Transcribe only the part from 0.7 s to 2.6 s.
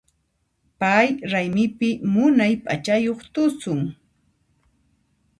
Pay raymipi munay